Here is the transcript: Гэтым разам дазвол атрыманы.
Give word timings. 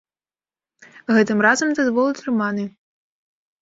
Гэтым 1.15 1.45
разам 1.49 1.69
дазвол 1.83 2.05
атрыманы. 2.17 2.63